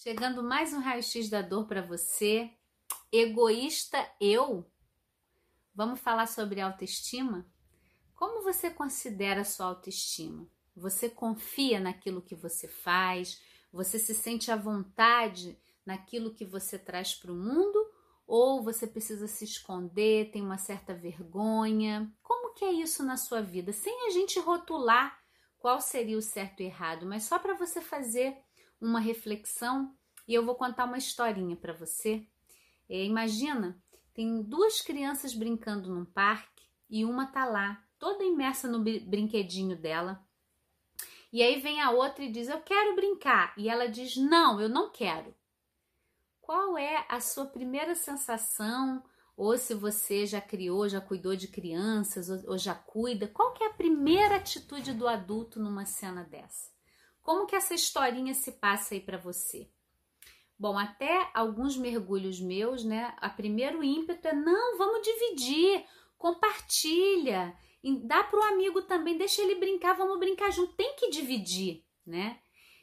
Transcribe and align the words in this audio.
Chegando 0.00 0.44
mais 0.44 0.72
um 0.72 0.78
raio-x 0.78 1.28
da 1.28 1.42
dor 1.42 1.66
para 1.66 1.82
você. 1.82 2.52
Egoísta 3.10 3.98
eu? 4.20 4.64
Vamos 5.74 5.98
falar 5.98 6.28
sobre 6.28 6.60
autoestima? 6.60 7.44
Como 8.14 8.44
você 8.44 8.70
considera 8.70 9.40
a 9.40 9.44
sua 9.44 9.66
autoestima? 9.66 10.48
Você 10.76 11.08
confia 11.08 11.80
naquilo 11.80 12.22
que 12.22 12.36
você 12.36 12.68
faz? 12.68 13.42
Você 13.72 13.98
se 13.98 14.14
sente 14.14 14.52
à 14.52 14.56
vontade 14.56 15.60
naquilo 15.84 16.32
que 16.32 16.44
você 16.44 16.78
traz 16.78 17.12
para 17.12 17.32
o 17.32 17.36
mundo? 17.36 17.84
Ou 18.24 18.62
você 18.62 18.86
precisa 18.86 19.26
se 19.26 19.44
esconder, 19.44 20.30
tem 20.30 20.42
uma 20.42 20.58
certa 20.58 20.94
vergonha? 20.94 22.08
Como 22.22 22.54
que 22.54 22.64
é 22.64 22.70
isso 22.70 23.02
na 23.02 23.16
sua 23.16 23.42
vida? 23.42 23.72
Sem 23.72 24.06
a 24.06 24.10
gente 24.10 24.38
rotular 24.38 25.18
qual 25.58 25.80
seria 25.80 26.16
o 26.16 26.22
certo 26.22 26.60
e 26.60 26.66
errado, 26.66 27.04
mas 27.04 27.24
só 27.24 27.36
para 27.36 27.54
você 27.54 27.80
fazer 27.80 28.36
uma 28.80 29.00
reflexão 29.00 29.94
e 30.26 30.34
eu 30.34 30.44
vou 30.44 30.54
contar 30.54 30.84
uma 30.84 30.98
historinha 30.98 31.56
para 31.56 31.72
você. 31.72 32.26
É, 32.88 33.04
imagina, 33.04 33.80
tem 34.12 34.42
duas 34.42 34.80
crianças 34.80 35.34
brincando 35.34 35.92
num 35.94 36.04
parque 36.04 36.64
e 36.90 37.04
uma 37.04 37.26
tá 37.26 37.44
lá, 37.44 37.82
toda 37.98 38.24
imersa 38.24 38.68
no 38.68 38.82
brinquedinho 38.82 39.76
dela. 39.76 40.22
E 41.32 41.42
aí 41.42 41.60
vem 41.60 41.80
a 41.80 41.90
outra 41.90 42.24
e 42.24 42.32
diz: 42.32 42.48
Eu 42.48 42.60
quero 42.60 42.94
brincar. 42.94 43.52
E 43.56 43.68
ela 43.68 43.88
diz: 43.88 44.16
Não, 44.16 44.60
eu 44.60 44.68
não 44.68 44.90
quero. 44.90 45.34
Qual 46.40 46.78
é 46.78 47.04
a 47.08 47.20
sua 47.20 47.46
primeira 47.46 47.94
sensação? 47.94 49.04
Ou 49.36 49.56
se 49.56 49.72
você 49.74 50.26
já 50.26 50.40
criou, 50.40 50.88
já 50.88 51.00
cuidou 51.00 51.36
de 51.36 51.46
crianças, 51.46 52.28
ou, 52.28 52.52
ou 52.52 52.58
já 52.58 52.74
cuida, 52.74 53.28
qual 53.28 53.52
que 53.52 53.62
é 53.62 53.68
a 53.68 53.74
primeira 53.74 54.36
atitude 54.36 54.92
do 54.92 55.06
adulto 55.06 55.60
numa 55.60 55.84
cena 55.84 56.24
dessa? 56.24 56.70
Como 57.28 57.44
que 57.44 57.54
essa 57.54 57.74
historinha 57.74 58.32
se 58.32 58.52
passa 58.52 58.94
aí 58.94 59.02
para 59.02 59.18
você? 59.18 59.70
Bom, 60.58 60.78
até 60.78 61.30
alguns 61.34 61.76
mergulhos 61.76 62.40
meus, 62.40 62.82
né? 62.82 63.14
A 63.18 63.28
primeiro 63.28 63.84
ímpeto 63.84 64.28
é 64.28 64.32
não, 64.32 64.78
vamos 64.78 65.02
dividir, 65.02 65.84
compartilha, 66.16 67.54
dá 68.04 68.24
para 68.24 68.40
o 68.40 68.42
amigo 68.44 68.80
também, 68.80 69.18
deixa 69.18 69.42
ele 69.42 69.56
brincar, 69.56 69.92
vamos 69.92 70.18
brincar 70.18 70.50
junto, 70.50 70.72
tem 70.72 70.96
que 70.96 71.10
dividir, 71.10 71.84
né? 72.06 72.40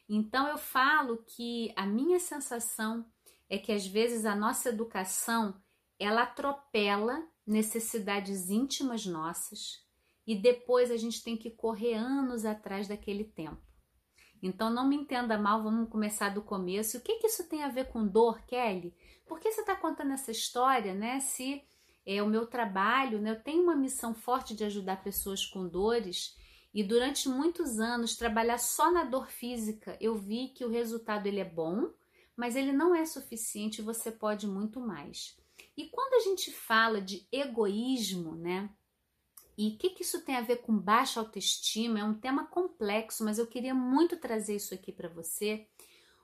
Então 0.08 0.48
eu 0.48 0.60
falo 0.60 1.26
que 1.26 1.74
a 1.76 1.88
minha 1.88 2.20
sensação 2.20 3.04
é 3.50 3.58
que 3.58 3.72
às 3.72 3.88
vezes 3.88 4.26
a 4.26 4.36
nossa 4.36 4.70
educação 4.70 5.60
ela 5.98 6.22
atropela 6.22 7.28
necessidades 7.48 8.52
íntimas 8.52 9.08
nossas 9.08 9.84
e 10.28 10.36
depois 10.36 10.92
a 10.92 10.98
gente 10.98 11.24
tem 11.24 11.36
que 11.36 11.50
correr 11.50 11.96
anos 11.96 12.46
atrás 12.46 12.88
daquele 12.88 13.24
tempo. 13.24 13.65
Então 14.46 14.70
não 14.70 14.88
me 14.88 14.96
entenda 14.96 15.40
mal, 15.40 15.64
vamos 15.64 15.90
começar 15.90 16.30
do 16.30 16.42
começo. 16.42 16.98
O 16.98 17.02
que, 17.02 17.16
que 17.16 17.28
isso 17.28 17.50
tem 17.50 17.64
a 17.64 17.70
ver 17.70 17.86
com 17.86 18.06
dor, 18.06 18.42
Kelly? 18.46 18.94
Por 19.26 19.40
que 19.40 19.52
você 19.52 19.62
está 19.62 19.76
contando 19.76 20.14
essa 20.14 20.30
história, 20.30 20.94
né? 20.94 21.20
Se 21.20 21.64
é 22.06 22.22
o 22.22 22.28
meu 22.28 22.46
trabalho, 22.46 23.20
né? 23.20 23.32
Eu 23.32 23.42
tenho 23.42 23.64
uma 23.64 23.76
missão 23.76 24.14
forte 24.14 24.56
de 24.56 24.64
ajudar 24.64 25.04
pessoas 25.04 25.44
com 25.44 25.68
dores 25.68 26.38
e 26.72 26.84
durante 26.84 27.28
muitos 27.28 27.80
anos 27.80 28.16
trabalhar 28.16 28.60
só 28.60 28.92
na 28.92 29.04
dor 29.04 29.28
física, 29.28 29.98
eu 30.00 30.16
vi 30.16 30.50
que 30.50 30.64
o 30.64 30.70
resultado 30.70 31.26
ele 31.26 31.40
é 31.40 31.46
bom, 31.46 31.90
mas 32.38 32.56
ele 32.56 32.72
não 32.72 32.94
é 32.94 33.04
suficiente, 33.04 33.82
você 33.82 34.12
pode 34.12 34.46
muito 34.46 34.80
mais. 34.80 35.36
E 35.76 35.86
quando 35.86 36.14
a 36.14 36.20
gente 36.20 36.52
fala 36.52 37.02
de 37.02 37.26
egoísmo, 37.32 38.36
né? 38.36 38.70
E 39.58 39.70
o 39.70 39.78
que, 39.78 39.92
que 39.92 40.04
isso 40.04 40.22
tem 40.22 40.36
a 40.36 40.42
ver 40.42 40.58
com 40.58 40.78
baixa 40.78 41.20
autoestima? 41.20 42.00
É 42.00 42.04
um 42.04 42.14
tema 42.14 42.46
complexo, 42.46 43.24
mas 43.24 43.38
eu 43.38 43.48
queria 43.48 43.74
muito 43.74 44.18
trazer 44.18 44.56
isso 44.56 44.74
aqui 44.74 44.92
para 44.92 45.08
você. 45.08 45.66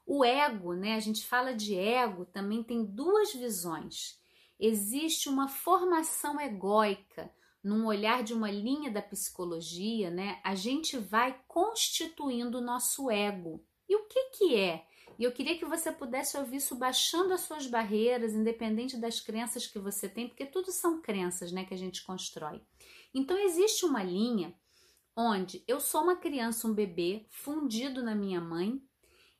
O 0.06 0.26
ego, 0.26 0.74
né? 0.74 0.96
A 0.96 1.00
gente 1.00 1.26
fala 1.26 1.54
de 1.54 1.78
ego, 1.78 2.26
também 2.26 2.62
tem 2.62 2.84
duas 2.84 3.34
visões. 3.34 4.20
Existe 4.60 5.30
uma 5.30 5.48
formação 5.48 6.40
egóica, 6.40 7.32
num 7.64 7.86
olhar 7.86 8.24
de 8.24 8.34
uma 8.34 8.52
linha 8.52 8.92
da 8.92 9.02
psicologia, 9.02 10.10
né? 10.10 10.40
A 10.44 10.56
gente 10.56 10.98
vai 10.98 11.40
constituindo 11.48 12.58
o 12.58 12.62
nosso 12.62 13.10
ego. 13.10 13.64
E 13.88 13.96
o 13.96 14.06
que 14.08 14.24
que 14.32 14.56
é? 14.56 14.86
E 15.20 15.24
eu 15.24 15.32
queria 15.32 15.58
que 15.58 15.66
você 15.66 15.92
pudesse 15.92 16.38
ouvir 16.38 16.58
isso 16.58 16.76
baixando 16.76 17.34
as 17.34 17.42
suas 17.42 17.68
barreiras, 17.68 18.34
independente 18.34 18.98
das 18.98 19.20
crenças 19.20 19.68
que 19.68 19.78
você 19.78 20.10
tem, 20.10 20.28
porque 20.28 20.46
tudo 20.46 20.72
são 20.72 21.00
crenças, 21.00 21.52
né, 21.52 21.64
que 21.64 21.74
a 21.74 21.78
gente 21.78 22.04
constrói. 22.04 22.62
Então 23.14 23.38
existe 23.38 23.86
uma 23.86 24.04
linha 24.04 24.56
onde 25.16 25.64
eu 25.68 25.80
sou 25.80 26.04
uma 26.04 26.16
criança, 26.16 26.68
um 26.68 26.74
bebê 26.74 27.26
fundido 27.30 28.04
na 28.04 28.16
minha 28.16 28.40
mãe 28.40 28.82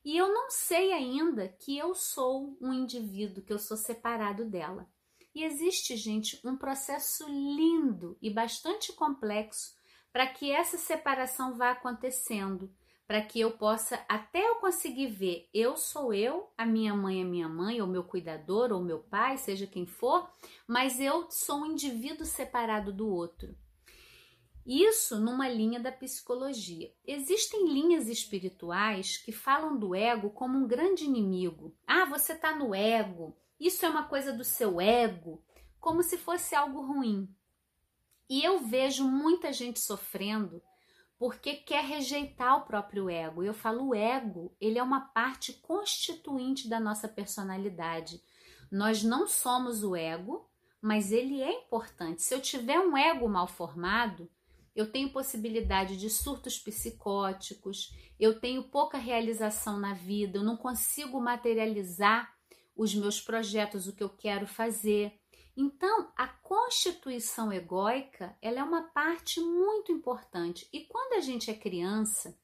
e 0.04 0.16
eu 0.16 0.32
não 0.32 0.50
sei 0.50 0.92
ainda 0.92 1.48
que 1.48 1.78
eu 1.78 1.94
sou 1.94 2.56
um 2.60 2.72
indivíduo, 2.72 3.42
que 3.42 3.52
eu 3.52 3.58
sou 3.58 3.76
separado 3.76 4.44
dela. 4.44 4.88
E 5.34 5.44
existe, 5.44 5.96
gente, 5.96 6.40
um 6.44 6.56
processo 6.56 7.26
lindo 7.28 8.18
e 8.20 8.28
bastante 8.28 8.92
complexo 8.92 9.74
para 10.12 10.26
que 10.26 10.50
essa 10.50 10.76
separação 10.76 11.56
vá 11.56 11.70
acontecendo, 11.70 12.70
para 13.06 13.22
que 13.22 13.40
eu 13.40 13.52
possa 13.52 14.04
até 14.08 14.46
eu 14.46 14.56
conseguir 14.56 15.06
ver 15.06 15.48
eu 15.54 15.76
sou 15.76 16.12
eu, 16.12 16.50
a 16.58 16.66
minha 16.66 16.94
mãe 16.94 17.20
é 17.20 17.24
minha 17.24 17.48
mãe, 17.48 17.80
ou 17.80 17.86
meu 17.86 18.04
cuidador, 18.04 18.72
ou 18.72 18.82
meu 18.82 18.98
pai, 18.98 19.38
seja 19.38 19.66
quem 19.66 19.86
for, 19.86 20.28
mas 20.66 21.00
eu 21.00 21.30
sou 21.30 21.60
um 21.60 21.66
indivíduo 21.66 22.26
separado 22.26 22.92
do 22.92 23.08
outro. 23.08 23.56
Isso 24.64 25.20
numa 25.20 25.48
linha 25.48 25.80
da 25.80 25.90
psicologia. 25.90 26.92
Existem 27.04 27.66
linhas 27.66 28.08
espirituais 28.08 29.16
que 29.16 29.32
falam 29.32 29.76
do 29.76 29.94
ego 29.94 30.30
como 30.30 30.56
um 30.56 30.66
grande 30.66 31.04
inimigo. 31.04 31.74
Ah, 31.86 32.04
você 32.04 32.32
está 32.32 32.54
no 32.54 32.74
ego, 32.74 33.36
isso 33.58 33.84
é 33.84 33.88
uma 33.88 34.04
coisa 34.04 34.32
do 34.32 34.44
seu 34.44 34.80
ego, 34.80 35.42
como 35.80 36.02
se 36.02 36.16
fosse 36.16 36.54
algo 36.54 36.80
ruim. 36.80 37.28
E 38.28 38.42
eu 38.42 38.60
vejo 38.60 39.04
muita 39.04 39.52
gente 39.52 39.80
sofrendo 39.80 40.62
porque 41.18 41.54
quer 41.54 41.84
rejeitar 41.84 42.56
o 42.56 42.64
próprio 42.64 43.08
ego. 43.08 43.44
Eu 43.44 43.54
falo, 43.54 43.90
o 43.90 43.94
ego, 43.94 44.52
ele 44.60 44.78
é 44.78 44.82
uma 44.82 45.00
parte 45.00 45.52
constituinte 45.52 46.68
da 46.68 46.80
nossa 46.80 47.06
personalidade. 47.06 48.20
Nós 48.70 49.04
não 49.04 49.28
somos 49.28 49.84
o 49.84 49.94
ego, 49.94 50.50
mas 50.80 51.12
ele 51.12 51.40
é 51.40 51.52
importante. 51.60 52.22
Se 52.22 52.34
eu 52.34 52.40
tiver 52.40 52.80
um 52.80 52.96
ego 52.96 53.28
mal 53.28 53.46
formado, 53.46 54.28
eu 54.74 54.90
tenho 54.90 55.12
possibilidade 55.12 55.96
de 55.96 56.08
surtos 56.08 56.58
psicóticos, 56.58 57.94
eu 58.18 58.40
tenho 58.40 58.64
pouca 58.64 58.98
realização 58.98 59.78
na 59.78 59.94
vida, 59.94 60.38
eu 60.38 60.44
não 60.44 60.56
consigo 60.56 61.20
materializar 61.20 62.32
os 62.76 62.94
meus 62.94 63.20
projetos, 63.20 63.86
o 63.86 63.94
que 63.94 64.02
eu 64.02 64.08
quero 64.08 64.46
fazer. 64.46 65.12
Então, 65.56 66.10
a 66.16 66.26
constituição 66.26 67.52
egóica, 67.52 68.36
ela 68.40 68.60
é 68.60 68.62
uma 68.62 68.84
parte 68.90 69.40
muito 69.40 69.92
importante. 69.92 70.66
E 70.72 70.86
quando 70.86 71.14
a 71.14 71.20
gente 71.20 71.50
é 71.50 71.54
criança, 71.54 72.34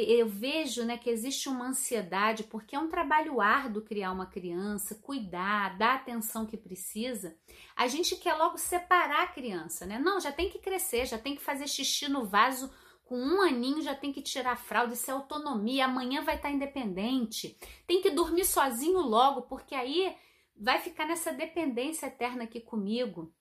eu 0.00 0.28
vejo 0.28 0.84
né, 0.84 0.96
que 0.96 1.10
existe 1.10 1.48
uma 1.48 1.68
ansiedade, 1.68 2.44
porque 2.44 2.76
é 2.76 2.78
um 2.78 2.88
trabalho 2.88 3.40
árduo 3.40 3.82
criar 3.82 4.12
uma 4.12 4.26
criança, 4.26 4.94
cuidar, 4.94 5.76
dar 5.76 5.92
a 5.92 5.94
atenção 5.94 6.46
que 6.46 6.56
precisa. 6.56 7.36
A 7.76 7.86
gente 7.86 8.16
quer 8.16 8.34
logo 8.34 8.58
separar 8.58 9.24
a 9.24 9.28
criança, 9.28 9.86
né? 9.86 9.98
Não, 9.98 10.20
já 10.20 10.32
tem 10.32 10.48
que 10.48 10.58
crescer, 10.58 11.06
já 11.06 11.18
tem 11.18 11.34
que 11.34 11.42
fazer 11.42 11.66
xixi 11.66 12.08
no 12.08 12.24
vaso 12.24 12.70
com 13.04 13.18
um 13.18 13.40
aninho, 13.40 13.80
já 13.80 13.94
tem 13.94 14.12
que 14.12 14.20
tirar 14.20 14.52
a 14.52 14.56
fralda, 14.56 14.92
isso 14.92 15.10
é 15.10 15.14
autonomia, 15.14 15.86
amanhã 15.86 16.22
vai 16.22 16.36
estar 16.36 16.50
independente. 16.50 17.58
Tem 17.86 18.02
que 18.02 18.10
dormir 18.10 18.44
sozinho 18.44 19.00
logo, 19.00 19.42
porque 19.42 19.74
aí 19.74 20.14
vai 20.54 20.78
ficar 20.78 21.06
nessa 21.06 21.32
dependência 21.32 22.06
eterna 22.06 22.44
aqui 22.44 22.60
comigo. 22.60 23.32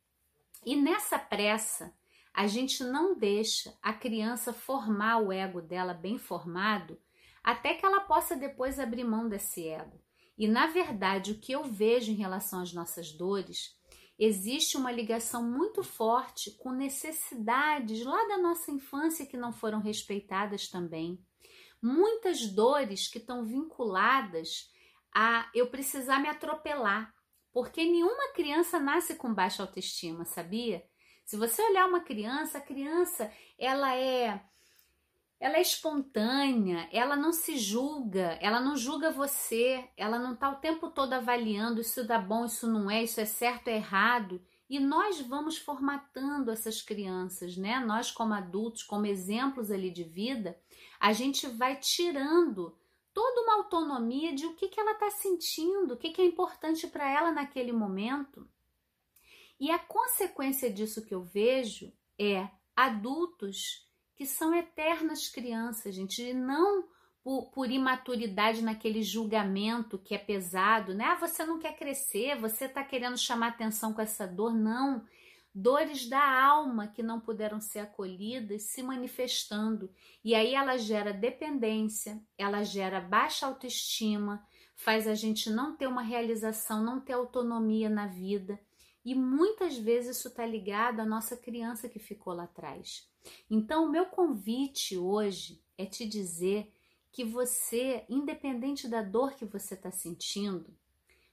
E 0.65 0.75
nessa 0.75 1.19
pressa, 1.19 1.93
a 2.37 2.45
gente 2.45 2.83
não 2.83 3.17
deixa 3.17 3.75
a 3.81 3.91
criança 3.91 4.53
formar 4.53 5.17
o 5.17 5.31
ego 5.31 5.59
dela 5.59 5.91
bem 5.91 6.19
formado 6.19 7.01
até 7.43 7.73
que 7.73 7.83
ela 7.83 8.01
possa 8.01 8.35
depois 8.35 8.79
abrir 8.79 9.03
mão 9.03 9.27
desse 9.27 9.67
ego. 9.67 9.99
E 10.37 10.47
na 10.47 10.67
verdade, 10.67 11.31
o 11.31 11.39
que 11.39 11.51
eu 11.51 11.63
vejo 11.63 12.11
em 12.11 12.15
relação 12.15 12.61
às 12.61 12.71
nossas 12.71 13.11
dores, 13.11 13.75
existe 14.19 14.77
uma 14.77 14.91
ligação 14.91 15.49
muito 15.49 15.81
forte 15.81 16.51
com 16.51 16.69
necessidades 16.69 18.05
lá 18.05 18.27
da 18.27 18.37
nossa 18.37 18.69
infância 18.69 19.25
que 19.25 19.35
não 19.35 19.51
foram 19.51 19.81
respeitadas 19.81 20.67
também. 20.69 21.19
Muitas 21.81 22.45
dores 22.45 23.07
que 23.07 23.17
estão 23.17 23.43
vinculadas 23.43 24.71
a 25.11 25.49
eu 25.55 25.71
precisar 25.71 26.19
me 26.19 26.29
atropelar, 26.29 27.11
porque 27.51 27.83
nenhuma 27.83 28.31
criança 28.33 28.79
nasce 28.79 29.15
com 29.15 29.33
baixa 29.33 29.63
autoestima, 29.63 30.23
sabia? 30.23 30.85
Se 31.27 31.35
você 31.35 31.61
olhar 31.61 31.85
uma 31.89 31.99
criança, 31.99 32.57
a 32.57 32.61
criança 32.61 33.29
ela 33.59 33.93
é 33.93 34.41
ela 35.41 35.57
é 35.57 35.61
espontânea, 35.61 36.87
ela 36.89 37.17
não 37.17 37.33
se 37.33 37.57
julga, 37.57 38.39
ela 38.41 38.61
não 38.61 38.77
julga 38.77 39.11
você, 39.11 39.87
ela 39.97 40.17
não 40.17 40.33
está 40.33 40.49
o 40.49 40.55
tempo 40.55 40.89
todo 40.89 41.11
avaliando 41.11 41.81
isso 41.81 42.07
dá 42.07 42.17
bom, 42.17 42.45
isso 42.45 42.65
não 42.65 42.89
é, 42.89 43.03
isso 43.03 43.19
é 43.19 43.25
certo, 43.25 43.67
é 43.67 43.75
errado. 43.75 44.41
E 44.69 44.79
nós 44.79 45.19
vamos 45.19 45.57
formatando 45.57 46.49
essas 46.49 46.81
crianças, 46.81 47.57
né? 47.57 47.77
Nós, 47.81 48.09
como 48.09 48.33
adultos, 48.33 48.81
como 48.81 49.05
exemplos 49.05 49.69
ali 49.69 49.91
de 49.91 50.05
vida, 50.05 50.57
a 50.97 51.11
gente 51.11 51.45
vai 51.45 51.75
tirando 51.75 52.73
toda 53.13 53.41
uma 53.41 53.55
autonomia 53.55 54.33
de 54.33 54.45
o 54.45 54.55
que, 54.55 54.69
que 54.69 54.79
ela 54.79 54.93
está 54.93 55.11
sentindo, 55.11 55.93
o 55.93 55.97
que, 55.97 56.11
que 56.11 56.21
é 56.21 56.25
importante 56.25 56.87
para 56.87 57.07
ela 57.09 57.31
naquele 57.33 57.73
momento. 57.73 58.47
E 59.59 59.71
a 59.71 59.79
consequência 59.79 60.71
disso 60.71 61.05
que 61.05 61.13
eu 61.13 61.23
vejo 61.23 61.91
é 62.19 62.47
adultos 62.75 63.87
que 64.15 64.25
são 64.25 64.53
eternas 64.53 65.29
crianças, 65.29 65.93
gente, 65.93 66.21
e 66.21 66.33
não 66.33 66.87
por, 67.23 67.51
por, 67.51 67.69
imaturidade 67.69 68.63
naquele 68.63 69.03
julgamento 69.03 69.99
que 69.99 70.15
é 70.15 70.17
pesado, 70.17 70.93
né? 70.93 71.05
Ah, 71.05 71.15
você 71.15 71.45
não 71.45 71.59
quer 71.59 71.75
crescer, 71.75 72.39
você 72.39 72.65
está 72.65 72.83
querendo 72.83 73.17
chamar 73.17 73.49
atenção 73.49 73.93
com 73.93 74.01
essa 74.01 74.25
dor. 74.25 74.53
Não. 74.53 75.05
Dores 75.53 76.07
da 76.07 76.23
alma 76.23 76.87
que 76.87 77.03
não 77.03 77.19
puderam 77.19 77.59
ser 77.59 77.79
acolhidas 77.79 78.63
se 78.63 78.81
manifestando. 78.81 79.91
E 80.23 80.33
aí 80.33 80.53
ela 80.55 80.77
gera 80.77 81.11
dependência, 81.11 82.23
ela 82.37 82.63
gera 82.63 83.01
baixa 83.01 83.45
autoestima, 83.45 84.45
faz 84.75 85.07
a 85.07 85.15
gente 85.15 85.49
não 85.49 85.75
ter 85.75 85.87
uma 85.87 86.03
realização, 86.03 86.83
não 86.83 87.01
ter 87.01 87.13
autonomia 87.13 87.89
na 87.89 88.07
vida. 88.07 88.59
E 89.07 89.15
muitas 89.15 89.77
vezes 89.77 90.17
isso 90.17 90.27
está 90.27 90.45
ligado 90.45 90.99
à 90.99 91.05
nossa 91.05 91.37
criança 91.37 91.87
que 91.87 91.97
ficou 91.97 92.33
lá 92.33 92.43
atrás. 92.43 93.09
Então, 93.49 93.85
o 93.85 93.89
meu 93.89 94.07
convite 94.07 94.97
hoje 94.97 95.63
é 95.77 95.85
te 95.85 96.05
dizer 96.05 96.73
que 97.09 97.23
você, 97.23 98.03
independente 98.09 98.85
da 98.85 99.01
dor 99.01 99.35
que 99.35 99.45
você 99.45 99.75
está 99.75 99.91
sentindo, 99.91 100.77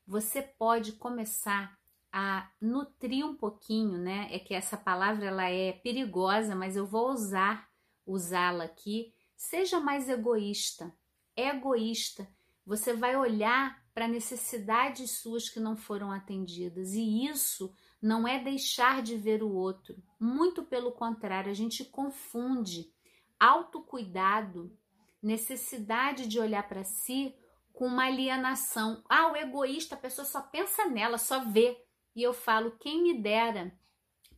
você 0.07 0.41
pode 0.41 0.93
começar 0.93 1.77
a 2.13 2.49
nutrir 2.61 3.27
um 3.27 3.35
pouquinho, 3.35 3.99
né? 3.99 4.29
É 4.31 4.39
que 4.39 4.55
essa 4.55 4.77
palavra 4.77 5.27
ela 5.27 5.51
é 5.51 5.73
perigosa, 5.73 6.55
mas 6.55 6.77
eu 6.77 6.87
vou 6.87 7.11
usar 7.11 7.69
usá-la 8.07 8.67
aqui. 8.67 9.13
Seja 9.37 9.81
mais 9.81 10.09
egoísta. 10.09 10.95
Egoísta. 11.37 12.29
Você 12.65 12.95
vai 12.95 13.17
olhar 13.17 13.84
para 13.95 14.09
necessidades 14.09 15.19
suas 15.19 15.49
que 15.49 15.61
não 15.61 15.77
foram 15.77 16.11
atendidas 16.11 16.93
e 16.93 17.27
isso 17.27 17.73
não 18.03 18.27
é 18.27 18.43
deixar 18.43 19.01
de 19.03 19.17
ver 19.17 19.43
o 19.43 19.53
outro. 19.53 20.03
Muito 20.19 20.65
pelo 20.65 20.93
contrário, 20.93 21.51
a 21.51 21.55
gente 21.55 21.85
confunde 21.85 22.93
autocuidado 23.39 24.77
necessidade 25.23 26.27
de 26.27 26.39
olhar 26.39 26.69
para 26.69 26.85
si 26.85 27.35
com 27.73 27.87
uma 27.87 28.05
alienação. 28.05 29.03
Ah, 29.09 29.33
o 29.33 29.37
egoísta, 29.37 29.95
a 29.95 29.99
pessoa 29.99 30.25
só 30.25 30.43
pensa 30.43 30.87
nela, 30.87 31.17
só 31.17 31.45
vê. 31.45 31.83
E 32.15 32.23
eu 32.23 32.35
falo, 32.35 32.77
quem 32.79 33.03
me 33.03 33.21
dera, 33.23 33.73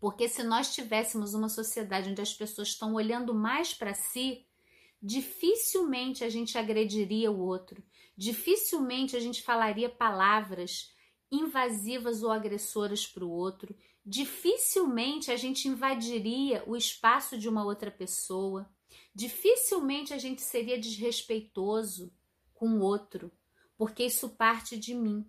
porque 0.00 0.28
se 0.28 0.42
nós 0.42 0.72
tivéssemos 0.74 1.34
uma 1.34 1.48
sociedade 1.48 2.10
onde 2.10 2.22
as 2.22 2.32
pessoas 2.32 2.68
estão 2.68 2.94
olhando 2.94 3.34
mais 3.34 3.74
para 3.74 3.94
si, 3.94 4.46
dificilmente 5.02 6.24
a 6.24 6.28
gente 6.28 6.56
agrediria 6.56 7.30
o 7.30 7.40
outro, 7.40 7.82
dificilmente 8.16 9.16
a 9.16 9.20
gente 9.20 9.42
falaria 9.42 9.88
palavras 9.88 10.94
invasivas 11.30 12.22
ou 12.22 12.30
agressoras 12.30 13.06
para 13.06 13.24
o 13.24 13.30
outro, 13.30 13.74
dificilmente 14.04 15.30
a 15.30 15.36
gente 15.36 15.68
invadiria 15.68 16.62
o 16.66 16.76
espaço 16.76 17.36
de 17.36 17.48
uma 17.48 17.64
outra 17.64 17.90
pessoa. 17.90 18.70
Dificilmente 19.14 20.14
a 20.14 20.18
gente 20.18 20.42
seria 20.42 20.78
desrespeitoso 20.78 22.12
com 22.54 22.68
o 22.68 22.80
outro, 22.80 23.32
porque 23.76 24.04
isso 24.04 24.30
parte 24.30 24.76
de 24.76 24.94
mim. 24.94 25.28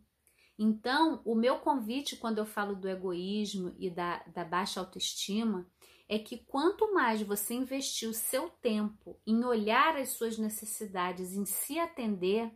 Então, 0.60 1.22
o 1.24 1.36
meu 1.36 1.60
convite 1.60 2.16
quando 2.16 2.40
eu 2.40 2.46
falo 2.46 2.76
do 2.76 2.90
egoísmo 2.90 3.76
e 3.78 3.90
da, 3.90 4.24
da 4.34 4.44
baixa 4.44 4.80
autoestima 4.80 5.70
é 6.10 6.18
que 6.18 6.38
quanto 6.38 6.94
mais 6.94 7.22
você 7.22 7.54
investir 7.54 8.10
o 8.10 8.14
seu 8.14 8.50
tempo 8.50 9.20
em 9.26 9.44
olhar 9.44 9.98
as 9.98 10.10
suas 10.10 10.38
necessidades, 10.38 11.34
em 11.34 11.46
se 11.46 11.78
atender, 11.78 12.52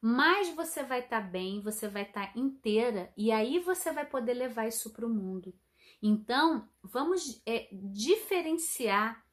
mais 0.00 0.54
você 0.54 0.82
vai 0.82 1.00
estar 1.00 1.22
tá 1.22 1.28
bem, 1.28 1.60
você 1.60 1.88
vai 1.88 2.02
estar 2.02 2.32
tá 2.32 2.38
inteira 2.38 3.12
e 3.16 3.32
aí 3.32 3.58
você 3.58 3.92
vai 3.92 4.06
poder 4.06 4.34
levar 4.34 4.68
isso 4.68 4.92
para 4.92 5.06
o 5.06 5.10
mundo. 5.10 5.52
Então, 6.00 6.68
vamos 6.82 7.42
é, 7.44 7.68
diferenciar 7.72 9.24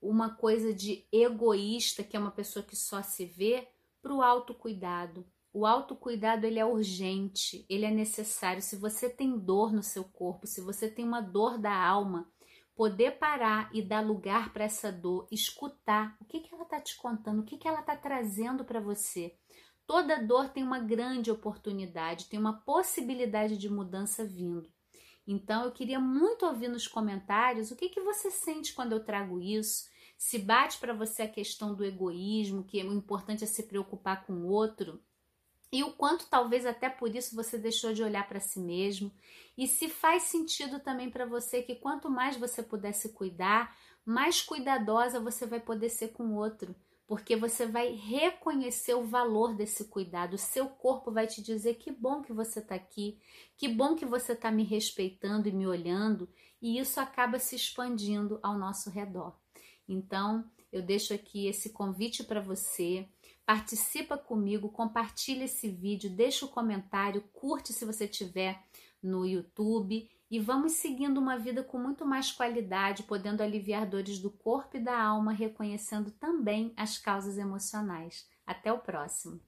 uma 0.00 0.34
coisa 0.34 0.72
de 0.72 1.06
egoísta, 1.10 2.02
que 2.02 2.16
é 2.16 2.20
uma 2.20 2.30
pessoa 2.30 2.64
que 2.64 2.76
só 2.76 3.02
se 3.02 3.24
vê, 3.24 3.68
para 4.02 4.14
o 4.14 4.22
autocuidado. 4.22 5.26
O 5.52 5.66
autocuidado 5.66 6.46
ele 6.46 6.58
é 6.58 6.64
urgente, 6.64 7.66
ele 7.68 7.84
é 7.84 7.90
necessário. 7.90 8.62
Se 8.62 8.76
você 8.76 9.08
tem 9.08 9.38
dor 9.38 9.72
no 9.72 9.82
seu 9.82 10.04
corpo, 10.04 10.46
se 10.46 10.60
você 10.60 10.88
tem 10.88 11.04
uma 11.04 11.20
dor 11.20 11.58
da 11.58 11.74
alma, 11.74 12.30
poder 12.80 13.18
parar 13.18 13.68
e 13.74 13.82
dar 13.82 14.00
lugar 14.00 14.54
para 14.54 14.64
essa 14.64 14.90
dor, 14.90 15.28
escutar 15.30 16.16
o 16.18 16.24
que, 16.24 16.40
que 16.40 16.54
ela 16.54 16.62
está 16.62 16.80
te 16.80 16.96
contando, 16.96 17.40
o 17.40 17.44
que, 17.44 17.58
que 17.58 17.68
ela 17.68 17.80
está 17.80 17.94
trazendo 17.94 18.64
para 18.64 18.80
você. 18.80 19.36
Toda 19.86 20.24
dor 20.24 20.48
tem 20.48 20.64
uma 20.64 20.78
grande 20.78 21.30
oportunidade, 21.30 22.30
tem 22.30 22.40
uma 22.40 22.62
possibilidade 22.62 23.58
de 23.58 23.68
mudança 23.68 24.24
vindo. 24.24 24.66
Então 25.26 25.66
eu 25.66 25.72
queria 25.72 26.00
muito 26.00 26.46
ouvir 26.46 26.68
nos 26.68 26.88
comentários 26.88 27.70
o 27.70 27.76
que, 27.76 27.90
que 27.90 28.00
você 28.00 28.30
sente 28.30 28.72
quando 28.72 28.92
eu 28.92 29.04
trago 29.04 29.38
isso. 29.42 29.84
Se 30.16 30.38
bate 30.38 30.78
para 30.78 30.94
você 30.94 31.24
a 31.24 31.30
questão 31.30 31.74
do 31.74 31.84
egoísmo, 31.84 32.64
que 32.64 32.82
o 32.82 32.94
importante 32.94 33.44
é 33.44 33.46
se 33.46 33.64
preocupar 33.64 34.24
com 34.24 34.32
o 34.32 34.46
outro, 34.46 35.04
e 35.72 35.82
o 35.82 35.92
quanto 35.92 36.28
talvez 36.28 36.66
até 36.66 36.88
por 36.88 37.14
isso 37.14 37.34
você 37.34 37.56
deixou 37.58 37.92
de 37.92 38.02
olhar 38.02 38.28
para 38.28 38.40
si 38.40 38.60
mesmo, 38.60 39.12
e 39.56 39.66
se 39.66 39.88
faz 39.88 40.24
sentido 40.24 40.80
também 40.80 41.10
para 41.10 41.26
você 41.26 41.62
que 41.62 41.74
quanto 41.74 42.10
mais 42.10 42.36
você 42.36 42.62
puder 42.62 42.92
se 42.92 43.10
cuidar, 43.10 43.76
mais 44.04 44.40
cuidadosa 44.40 45.20
você 45.20 45.46
vai 45.46 45.60
poder 45.60 45.90
ser 45.90 46.08
com 46.08 46.24
o 46.24 46.36
outro 46.36 46.74
porque 47.10 47.34
você 47.34 47.66
vai 47.66 47.90
reconhecer 47.90 48.94
o 48.94 49.02
valor 49.02 49.56
desse 49.56 49.86
cuidado. 49.86 50.34
O 50.34 50.38
seu 50.38 50.68
corpo 50.68 51.10
vai 51.10 51.26
te 51.26 51.42
dizer 51.42 51.74
que 51.74 51.90
bom 51.90 52.22
que 52.22 52.32
você 52.32 52.60
está 52.60 52.76
aqui, 52.76 53.18
que 53.56 53.66
bom 53.66 53.96
que 53.96 54.06
você 54.06 54.30
está 54.30 54.48
me 54.48 54.62
respeitando 54.62 55.48
e 55.48 55.52
me 55.52 55.66
olhando, 55.66 56.28
e 56.62 56.78
isso 56.78 57.00
acaba 57.00 57.40
se 57.40 57.56
expandindo 57.56 58.38
ao 58.44 58.56
nosso 58.56 58.90
redor. 58.90 59.36
Então, 59.88 60.48
eu 60.70 60.82
deixo 60.82 61.12
aqui 61.12 61.48
esse 61.48 61.70
convite 61.70 62.22
para 62.22 62.40
você. 62.40 63.08
Participa 63.50 64.16
comigo, 64.16 64.68
compartilha 64.68 65.42
esse 65.42 65.68
vídeo, 65.68 66.08
deixa 66.08 66.46
o 66.46 66.48
um 66.48 66.52
comentário, 66.52 67.20
curte 67.32 67.72
se 67.72 67.84
você 67.84 68.06
tiver 68.06 68.62
no 69.02 69.26
YouTube 69.26 70.08
e 70.30 70.38
vamos 70.38 70.74
seguindo 70.74 71.18
uma 71.18 71.36
vida 71.36 71.60
com 71.64 71.76
muito 71.76 72.06
mais 72.06 72.30
qualidade, 72.30 73.02
podendo 73.02 73.42
aliviar 73.42 73.88
dores 73.90 74.20
do 74.20 74.30
corpo 74.30 74.76
e 74.76 74.80
da 74.80 74.96
alma, 74.96 75.32
reconhecendo 75.32 76.12
também 76.12 76.72
as 76.76 76.96
causas 76.96 77.38
emocionais. 77.38 78.24
Até 78.46 78.72
o 78.72 78.78
próximo! 78.78 79.40